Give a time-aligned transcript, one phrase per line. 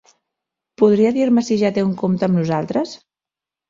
[0.83, 3.01] Podria dir-me si ja té un compte amb nosaltres?